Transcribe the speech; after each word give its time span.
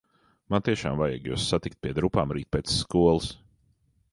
Man 0.53 0.63
tiešām 0.69 0.95
vajag 1.01 1.27
jūs 1.31 1.45
satikt 1.53 1.79
pie 1.83 1.91
drupām 1.99 2.33
rīt 2.39 2.51
pēc 2.57 2.75
skolas. 2.79 3.29